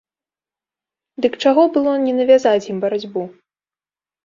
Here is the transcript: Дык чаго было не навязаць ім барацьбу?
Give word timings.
Дык 1.25 1.33
чаго 1.43 1.67
было 1.77 1.91
не 2.07 2.17
навязаць 2.21 2.69
ім 2.73 2.83
барацьбу? 2.87 3.21